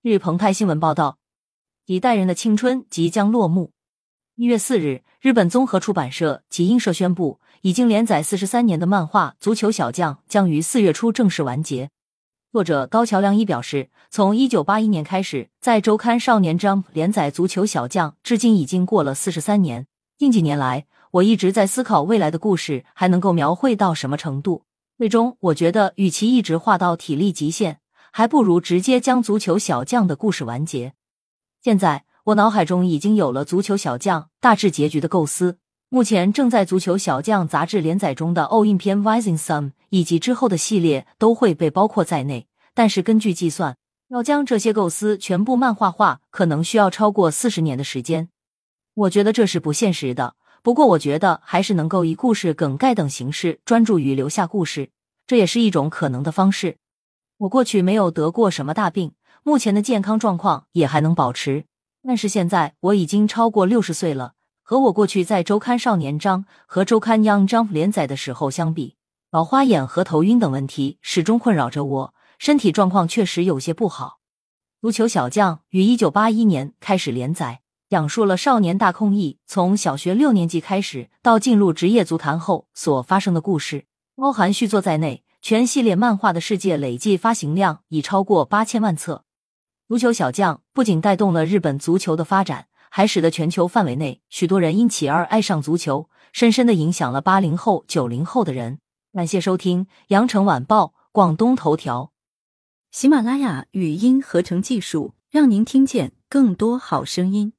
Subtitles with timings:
[0.00, 1.18] 日澎湃新闻报道，
[1.86, 3.72] 一代人的青春即将落幕。
[4.36, 11.90] 一月四日，日本综合出版社集英社宣布，已经连载四十三年的漫画《足球小将》将于四月初正式完结。
[12.52, 19.88] 作者高桥良一表示，从一九八一年开始在周刊少年 Jump 连载《足球小将》，至今已经过了四十三年。
[20.16, 24.62] 近几年来，我一直在思考未来的故事还能够描绘到什么程度。
[24.96, 27.80] 最终，我觉得与其一直画到体力极限，
[28.18, 30.94] 还不如直接将足球小将的故事完结。
[31.62, 35.58] 现在，我脑海中已经有了足球小将大致结局的构思。
[35.88, 42.48] 目前正在足球小将杂志连载中的奥运篇 Rising Sun 以及之后的系列都会被包括在内。
[42.74, 43.76] 但是根据计算，
[44.08, 48.30] 要将这些构思全部漫画化，可能需要超过四十年的时间。
[48.94, 50.34] 我觉得这是不现实的。
[50.64, 54.90] 不过，我觉得还是能够以故事梗概等形式专注于留下故事，
[55.24, 56.78] 这也是一种可能的方式。
[57.38, 59.12] 我过去没有得过什么大病，
[59.44, 61.66] 目前的健康状况也还能保持。
[62.02, 68.96] 但是现在我已经超过六十岁了，和我过去在周刊少年章和周刊 Young Jump 连载的时候相比，
[69.30, 74.18] 老花眼和头晕等问题始终困扰着我，身体状况确实有些不好。
[74.80, 77.60] 足球小将于一九八一年开始连载。
[77.88, 89.24] 讲述了少年大空翼从小学六年级开始到进入职业足坛后所发生的故事，包含续作在内，全系列漫画的世界累计发行量已超过八千万册。
[89.88, 98.80] 足球小将不仅带动了日本足球的发展，还使得全球范围内许多人因其而爱上足球，深深的影响了八零后、九零后的人。
[99.14, 102.12] 感谢收听《羊城晚报》广东头条，
[102.90, 107.54] 喜马拉雅语音合成技术，让您听见更多好声音。